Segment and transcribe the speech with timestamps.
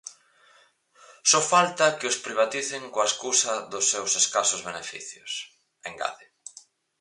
[1.29, 5.31] "Só falta que os privaticen coa escusa do seus escasos beneficios",
[5.89, 6.25] engade.